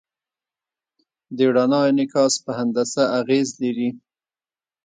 د 1.35 1.37
رڼا 1.55 1.81
انعکاس 1.89 2.33
په 2.43 2.51
هندسه 2.59 3.03
اغېز 3.19 3.47
لري. 3.63 3.89